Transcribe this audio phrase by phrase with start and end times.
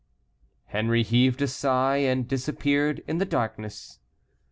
[0.65, 3.99] Henry heaved a sigh, and disappeared in the darkness.